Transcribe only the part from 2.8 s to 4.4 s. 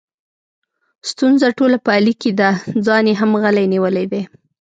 ځان یې هم غلی نیولی دی.